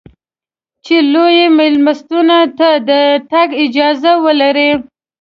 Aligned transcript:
چې 0.83 0.95
لویو 1.13 1.47
مېلمستونو 1.57 2.39
ته 2.57 2.69
د 2.89 2.91
تګ 3.31 3.49
اجازه 3.63 4.11
ولرې. 4.25 4.71